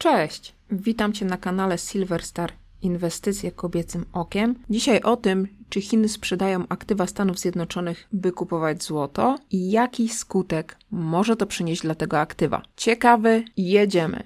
Cześć, 0.00 0.54
witam 0.70 1.12
Cię 1.12 1.24
na 1.24 1.36
kanale 1.36 1.78
Silverstar 1.78 2.52
Inwestycje 2.82 3.52
kobiecym 3.52 4.04
okiem. 4.12 4.54
Dzisiaj 4.70 5.00
o 5.00 5.16
tym, 5.16 5.48
czy 5.68 5.80
Chiny 5.80 6.08
sprzedają 6.08 6.64
aktywa 6.68 7.06
Stanów 7.06 7.38
Zjednoczonych, 7.38 8.08
by 8.12 8.32
kupować 8.32 8.82
złoto 8.82 9.38
i 9.50 9.70
jaki 9.70 10.08
skutek 10.08 10.76
może 10.90 11.36
to 11.36 11.46
przynieść 11.46 11.82
dla 11.82 11.94
tego 11.94 12.18
aktywa. 12.20 12.62
Ciekawy, 12.76 13.44
jedziemy. 13.56 14.22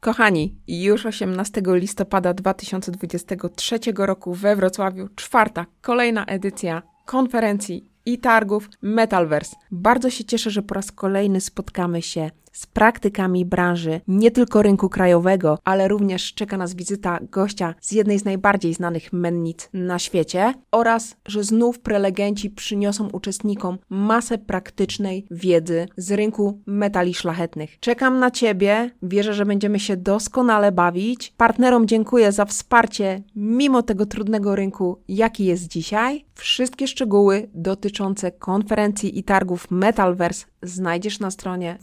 Kochani, 0.00 0.56
już 0.68 1.06
18 1.06 1.62
listopada 1.66 2.34
2023 2.34 3.78
roku 3.96 4.34
we 4.34 4.56
Wrocławiu 4.56 5.08
czwarta, 5.16 5.66
kolejna 5.80 6.24
edycja 6.24 6.82
konferencji 7.06 7.93
i 8.06 8.18
targów 8.18 8.68
Metalverse. 8.82 9.56
Bardzo 9.70 10.10
się 10.10 10.24
cieszę, 10.24 10.50
że 10.50 10.62
po 10.62 10.74
raz 10.74 10.92
kolejny 10.92 11.40
spotkamy 11.40 12.02
się 12.02 12.30
z 12.54 12.66
praktykami 12.66 13.44
branży 13.44 14.00
nie 14.08 14.30
tylko 14.30 14.62
rynku 14.62 14.88
krajowego, 14.88 15.58
ale 15.64 15.88
również 15.88 16.34
czeka 16.34 16.56
nas 16.56 16.74
wizyta 16.74 17.18
gościa 17.30 17.74
z 17.80 17.92
jednej 17.92 18.18
z 18.18 18.24
najbardziej 18.24 18.74
znanych 18.74 19.12
mennic 19.12 19.68
na 19.72 19.98
świecie 19.98 20.54
oraz, 20.70 21.16
że 21.26 21.44
znów 21.44 21.78
prelegenci 21.78 22.50
przyniosą 22.50 23.08
uczestnikom 23.08 23.78
masę 23.88 24.38
praktycznej 24.38 25.26
wiedzy 25.30 25.86
z 25.96 26.12
rynku 26.12 26.60
metali 26.66 27.14
szlachetnych. 27.14 27.80
Czekam 27.80 28.18
na 28.18 28.30
Ciebie, 28.30 28.90
wierzę, 29.02 29.34
że 29.34 29.46
będziemy 29.46 29.80
się 29.80 29.96
doskonale 29.96 30.72
bawić. 30.72 31.34
Partnerom 31.36 31.86
dziękuję 31.86 32.32
za 32.32 32.44
wsparcie 32.44 33.22
mimo 33.36 33.82
tego 33.82 34.06
trudnego 34.06 34.56
rynku, 34.56 35.02
jaki 35.08 35.44
jest 35.44 35.68
dzisiaj. 35.68 36.24
Wszystkie 36.34 36.88
szczegóły 36.88 37.48
dotyczące 37.54 38.32
konferencji 38.32 39.18
i 39.18 39.24
targów 39.24 39.70
Metalverse 39.70 40.46
znajdziesz 40.62 41.20
na 41.20 41.30
stronie 41.30 41.78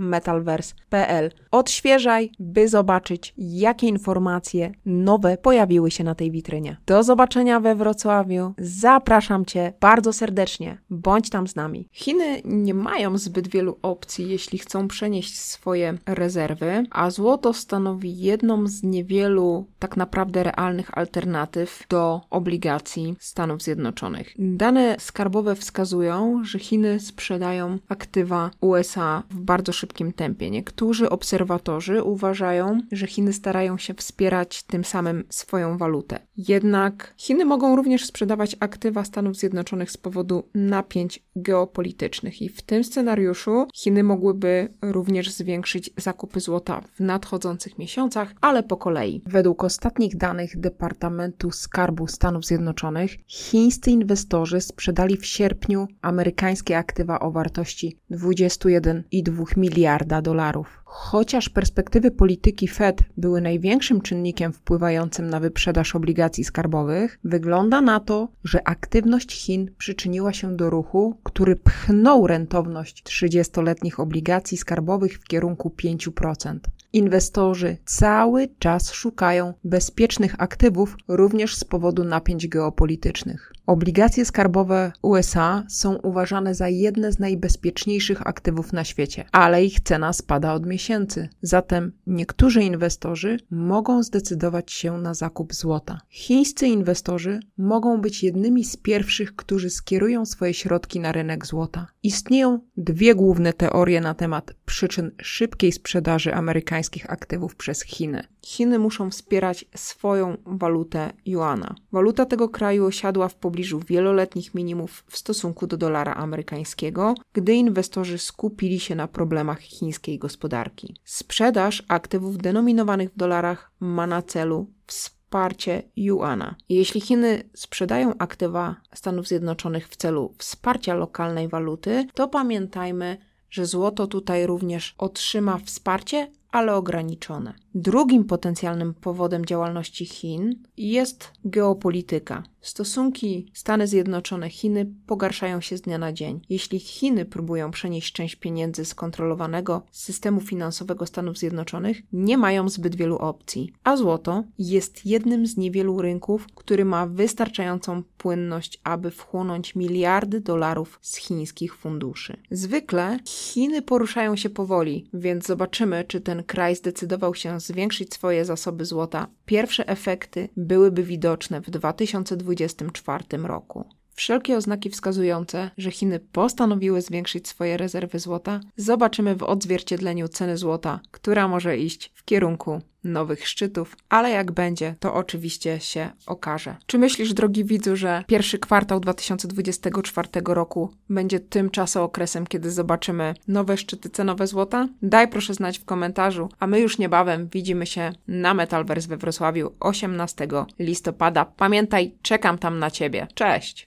www.metalverse.pl. 0.00 1.30
Odświeżaj, 1.50 2.30
by 2.38 2.68
zobaczyć, 2.68 3.34
jakie 3.38 3.86
informacje 3.86 4.72
nowe 4.86 5.36
pojawiły 5.36 5.90
się 5.90 6.04
na 6.04 6.14
tej 6.14 6.30
witrynie. 6.30 6.76
Do 6.86 7.02
zobaczenia 7.02 7.60
we 7.60 7.74
Wrocławiu. 7.74 8.54
Zapraszam 8.58 9.44
Cię 9.44 9.72
bardzo 9.80 10.12
serdecznie. 10.12 10.78
Bądź 10.90 11.30
tam 11.30 11.48
z 11.48 11.56
nami. 11.56 11.88
Chiny 11.92 12.42
nie 12.44 12.74
mają 12.74 13.18
zbyt 13.18 13.48
wielu 13.48 13.78
opcji, 13.82 14.30
jeśli 14.30 14.58
chcą 14.58 14.88
przenieść 14.88 15.38
swoje 15.38 15.98
rezerwy, 16.06 16.84
a 16.90 17.10
złoto 17.10 17.52
stanowi 17.52 18.18
jedną 18.18 18.66
z 18.66 18.82
niewielu 18.82 19.66
tak 19.78 19.96
naprawdę 19.96 20.42
realnych 20.42 20.98
alternatyw 20.98 21.84
do 21.88 22.20
obligacji 22.30 23.16
Stanów 23.18 23.62
Zjednoczonych. 23.62 24.34
Dane 24.38 24.96
skarbowe 24.98 25.54
wskazują, 25.54 26.44
że 26.44 26.58
Chiny 26.58 27.00
sprzedają 27.00 27.78
aktywa 27.88 28.50
USA 28.60 29.22
w 29.30 29.40
bardzo 29.40 29.72
szybkim 29.72 29.89
tempie. 30.16 30.50
Niektórzy 30.50 31.10
obserwatorzy 31.10 32.02
uważają, 32.02 32.80
że 32.92 33.06
Chiny 33.06 33.32
starają 33.32 33.78
się 33.78 33.94
wspierać 33.94 34.62
tym 34.62 34.84
samym 34.84 35.24
swoją 35.28 35.78
walutę. 35.78 36.18
Jednak 36.36 37.14
Chiny 37.16 37.44
mogą 37.44 37.76
również 37.76 38.06
sprzedawać 38.06 38.56
aktywa 38.60 39.04
Stanów 39.04 39.36
Zjednoczonych 39.36 39.90
z 39.90 39.96
powodu 39.96 40.48
napięć 40.54 41.22
geopolitycznych 41.42 42.42
i 42.42 42.48
w 42.48 42.62
tym 42.62 42.84
scenariuszu 42.84 43.66
Chiny 43.74 44.02
mogłyby 44.02 44.68
również 44.82 45.30
zwiększyć 45.30 45.90
zakupy 45.96 46.40
złota 46.40 46.80
w 46.94 47.00
nadchodzących 47.00 47.78
miesiącach, 47.78 48.34
ale 48.40 48.62
po 48.62 48.76
kolei. 48.76 49.22
Według 49.26 49.64
ostatnich 49.64 50.16
danych 50.16 50.60
Departamentu 50.60 51.50
Skarbu 51.50 52.06
Stanów 52.06 52.44
Zjednoczonych, 52.44 53.16
chińscy 53.26 53.90
inwestorzy 53.90 54.60
sprzedali 54.60 55.16
w 55.16 55.26
sierpniu 55.26 55.88
amerykańskie 56.02 56.78
aktywa 56.78 57.20
o 57.20 57.30
wartości 57.30 57.98
21,2 58.10 59.56
miliarda 59.56 60.22
dolarów. 60.22 60.79
Chociaż 60.92 61.48
perspektywy 61.48 62.10
polityki 62.10 62.68
Fed 62.68 63.00
były 63.16 63.40
największym 63.40 64.00
czynnikiem 64.00 64.52
wpływającym 64.52 65.30
na 65.30 65.40
wyprzedaż 65.40 65.96
obligacji 65.96 66.44
skarbowych, 66.44 67.18
wygląda 67.24 67.80
na 67.80 68.00
to, 68.00 68.28
że 68.44 68.68
aktywność 68.68 69.32
Chin 69.32 69.70
przyczyniła 69.78 70.32
się 70.32 70.56
do 70.56 70.70
ruchu, 70.70 71.16
który 71.22 71.56
pchnął 71.56 72.26
rentowność 72.26 73.02
30-letnich 73.04 74.00
obligacji 74.00 74.58
skarbowych 74.58 75.18
w 75.18 75.24
kierunku 75.24 75.72
5%. 75.82 76.58
Inwestorzy 76.92 77.76
cały 77.84 78.48
czas 78.58 78.92
szukają 78.92 79.54
bezpiecznych 79.64 80.34
aktywów 80.38 80.96
również 81.08 81.56
z 81.56 81.64
powodu 81.64 82.04
napięć 82.04 82.48
geopolitycznych. 82.48 83.52
Obligacje 83.70 84.24
skarbowe 84.24 84.92
USA 85.02 85.64
są 85.68 85.96
uważane 85.96 86.54
za 86.54 86.68
jedne 86.68 87.12
z 87.12 87.18
najbezpieczniejszych 87.18 88.26
aktywów 88.26 88.72
na 88.72 88.84
świecie, 88.84 89.24
ale 89.32 89.64
ich 89.64 89.80
cena 89.80 90.12
spada 90.12 90.52
od 90.54 90.66
miesięcy. 90.66 91.28
Zatem 91.42 91.92
niektórzy 92.06 92.62
inwestorzy 92.62 93.36
mogą 93.50 94.02
zdecydować 94.02 94.72
się 94.72 94.98
na 94.98 95.14
zakup 95.14 95.54
złota. 95.54 96.00
Chińscy 96.08 96.66
inwestorzy 96.66 97.40
mogą 97.58 98.00
być 98.00 98.22
jednymi 98.22 98.64
z 98.64 98.76
pierwszych, 98.76 99.36
którzy 99.36 99.70
skierują 99.70 100.26
swoje 100.26 100.54
środki 100.54 101.00
na 101.00 101.12
rynek 101.12 101.46
złota. 101.46 101.86
Istnieją 102.02 102.58
dwie 102.76 103.14
główne 103.14 103.52
teorie 103.52 104.00
na 104.00 104.14
temat 104.14 104.54
przyczyn 104.66 105.10
szybkiej 105.22 105.72
sprzedaży 105.72 106.34
amerykańskich 106.34 107.10
aktywów 107.10 107.56
przez 107.56 107.82
Chiny. 107.82 108.22
Chiny 108.42 108.78
muszą 108.78 109.10
wspierać 109.10 109.64
swoją 109.74 110.36
walutę 110.46 111.12
juana. 111.26 111.74
Waluta 111.92 112.26
tego 112.26 112.48
kraju 112.48 112.84
osiadła 112.84 113.28
w 113.28 113.34
pobliżu 113.34 113.59
wieloletnich 113.86 114.54
minimów 114.54 115.04
w 115.08 115.18
stosunku 115.18 115.66
do 115.66 115.76
dolara 115.76 116.14
amerykańskiego, 116.14 117.14
gdy 117.32 117.54
inwestorzy 117.54 118.18
skupili 118.18 118.80
się 118.80 118.94
na 118.94 119.08
problemach 119.08 119.60
chińskiej 119.60 120.18
gospodarki. 120.18 120.96
Sprzedaż 121.04 121.82
aktywów 121.88 122.38
denominowanych 122.38 123.10
w 123.10 123.16
dolarach 123.16 123.70
ma 123.80 124.06
na 124.06 124.22
celu 124.22 124.66
wsparcie 124.86 125.82
juana. 125.96 126.54
Jeśli 126.68 127.00
Chiny 127.00 127.42
sprzedają 127.54 128.14
aktywa 128.18 128.76
Stanów 128.94 129.28
Zjednoczonych 129.28 129.88
w 129.88 129.96
celu 129.96 130.34
wsparcia 130.38 130.94
lokalnej 130.94 131.48
waluty, 131.48 132.06
to 132.14 132.28
pamiętajmy, 132.28 133.18
że 133.50 133.66
złoto 133.66 134.06
tutaj 134.06 134.46
również 134.46 134.94
otrzyma 134.98 135.58
wsparcie, 135.58 136.30
ale 136.50 136.74
ograniczone. 136.74 137.54
Drugim 137.74 138.24
potencjalnym 138.24 138.94
powodem 138.94 139.46
działalności 139.46 140.06
Chin 140.06 140.54
jest 140.76 141.32
geopolityka. 141.44 142.42
Stosunki 142.60 143.50
Stany 143.54 143.86
Zjednoczone-Chiny 143.86 144.86
pogarszają 145.06 145.60
się 145.60 145.76
z 145.76 145.80
dnia 145.80 145.98
na 145.98 146.12
dzień. 146.12 146.40
Jeśli 146.48 146.78
Chiny 146.78 147.24
próbują 147.24 147.70
przenieść 147.70 148.12
część 148.12 148.36
pieniędzy 148.36 148.84
z 148.84 148.94
kontrolowanego 148.94 149.82
systemu 149.90 150.40
finansowego 150.40 151.06
Stanów 151.06 151.38
Zjednoczonych, 151.38 152.02
nie 152.12 152.38
mają 152.38 152.68
zbyt 152.68 152.94
wielu 152.94 153.16
opcji, 153.16 153.72
a 153.84 153.96
złoto 153.96 154.44
jest 154.58 155.06
jednym 155.06 155.46
z 155.46 155.56
niewielu 155.56 156.02
rynków, 156.02 156.46
który 156.54 156.84
ma 156.84 157.06
wystarczającą 157.06 158.02
płynność, 158.18 158.80
aby 158.84 159.10
wchłonąć 159.10 159.74
miliardy 159.74 160.40
dolarów 160.40 160.98
z 161.02 161.16
chińskich 161.16 161.76
funduszy. 161.76 162.36
Zwykle 162.50 163.18
Chiny 163.26 163.82
poruszają 163.82 164.36
się 164.36 164.50
powoli, 164.50 165.06
więc 165.14 165.46
zobaczymy, 165.46 166.04
czy 166.08 166.20
ten 166.20 166.42
kraj 166.42 166.76
zdecydował 166.76 167.34
się 167.34 167.59
zwiększyć 167.60 168.14
swoje 168.14 168.44
zasoby 168.44 168.84
złota, 168.84 169.26
pierwsze 169.46 169.88
efekty 169.88 170.48
byłyby 170.56 171.02
widoczne 171.02 171.60
w 171.60 171.70
2024 171.70 173.24
roku. 173.42 173.84
Wszelkie 174.14 174.56
oznaki 174.56 174.90
wskazujące, 174.90 175.70
że 175.78 175.90
Chiny 175.90 176.20
postanowiły 176.32 177.02
zwiększyć 177.02 177.48
swoje 177.48 177.76
rezerwy 177.76 178.18
złota, 178.18 178.60
zobaczymy 178.76 179.36
w 179.36 179.42
odzwierciedleniu 179.42 180.28
ceny 180.28 180.56
złota, 180.56 181.00
która 181.10 181.48
może 181.48 181.78
iść 181.78 182.12
w 182.14 182.24
kierunku 182.24 182.80
nowych 183.04 183.48
szczytów, 183.48 183.96
ale 184.08 184.30
jak 184.30 184.52
będzie, 184.52 184.94
to 185.00 185.14
oczywiście 185.14 185.80
się 185.80 186.10
okaże. 186.26 186.76
Czy 186.86 186.98
myślisz, 186.98 187.34
drogi 187.34 187.64
widzu, 187.64 187.96
że 187.96 188.24
pierwszy 188.26 188.58
kwartał 188.58 189.00
2024 189.00 190.28
roku 190.44 190.90
będzie 191.08 191.40
tym 191.40 191.70
okresem, 192.00 192.46
kiedy 192.46 192.70
zobaczymy 192.70 193.34
nowe 193.48 193.76
szczyty 193.76 194.10
cenowe 194.10 194.46
złota? 194.46 194.88
Daj 195.02 195.28
proszę 195.28 195.54
znać 195.54 195.78
w 195.78 195.84
komentarzu, 195.84 196.48
a 196.58 196.66
my 196.66 196.80
już 196.80 196.98
niebawem 196.98 197.48
widzimy 197.48 197.86
się 197.86 198.12
na 198.28 198.54
Metalverse 198.54 199.08
we 199.08 199.16
Wrocławiu 199.16 199.72
18 199.80 200.48
listopada. 200.78 201.44
Pamiętaj, 201.44 202.14
czekam 202.22 202.58
tam 202.58 202.78
na 202.78 202.90
Ciebie. 202.90 203.26
Cześć! 203.34 203.86